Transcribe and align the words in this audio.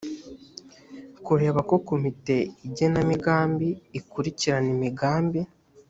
kureba 1.25 1.59
ko 1.69 1.75
komite 1.87 2.35
ngenamigambi 2.69 3.69
ikurikirana 3.99 4.69
imigambi 4.75 5.41